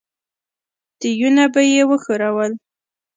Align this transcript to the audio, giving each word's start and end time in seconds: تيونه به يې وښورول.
تيونه 0.99 1.45
به 1.53 1.61
يې 1.73 1.83
وښورول. 1.89 2.51